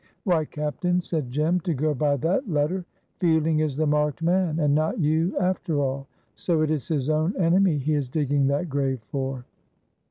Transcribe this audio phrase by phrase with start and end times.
[0.23, 2.85] "Why, captain," said Jem, "to go by that letter,
[3.19, 6.07] Fielding is the marked man, and not you after all.
[6.35, 9.45] So it is his own enemy he is digging that grave for."